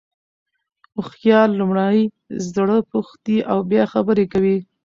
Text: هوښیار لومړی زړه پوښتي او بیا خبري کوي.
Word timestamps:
هوښیار 0.95 1.49
لومړی 1.59 1.97
زړه 2.53 2.77
پوښتي 2.91 3.37
او 3.51 3.59
بیا 3.69 3.83
خبري 3.93 4.25
کوي. 4.33 4.57